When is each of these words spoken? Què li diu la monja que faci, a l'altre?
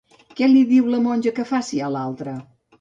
Què 0.39 0.47
li 0.51 0.63
diu 0.71 0.89
la 0.95 1.03
monja 1.05 1.35
que 1.41 1.47
faci, 1.53 1.85
a 1.87 1.93
l'altre? 1.99 2.37